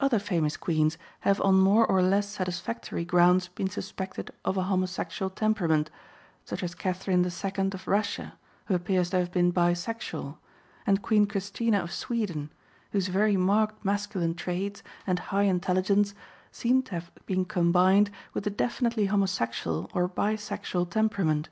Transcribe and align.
Other 0.00 0.18
famous 0.18 0.56
queens 0.56 0.96
have 1.20 1.42
on 1.42 1.56
more 1.58 1.84
or 1.86 2.00
less 2.00 2.26
satisfactory 2.26 3.04
grounds 3.04 3.48
been 3.48 3.68
suspected 3.68 4.30
of 4.42 4.56
a 4.56 4.62
homosexual 4.62 5.28
temperament, 5.28 5.90
such 6.42 6.62
as 6.62 6.74
Catherine 6.74 7.22
II 7.22 7.68
of 7.74 7.86
Russia, 7.86 8.38
who 8.64 8.74
appears 8.74 9.10
to 9.10 9.18
have 9.18 9.30
been 9.30 9.52
bisexual, 9.52 10.38
and 10.86 11.02
Queen 11.02 11.26
Christina 11.26 11.80
of 11.82 11.92
Sweden, 11.92 12.50
whose 12.92 13.08
very 13.08 13.36
marked 13.36 13.84
masculine 13.84 14.34
traits 14.34 14.82
and 15.06 15.18
high 15.18 15.42
intelligence 15.42 16.14
seem 16.50 16.82
to 16.84 16.92
have 16.92 17.12
been 17.26 17.44
combined 17.44 18.10
with 18.32 18.46
a 18.46 18.50
definitely 18.50 19.04
homosexual 19.04 19.90
or 19.92 20.08
bisexual 20.08 20.88
temperament. 20.88 21.50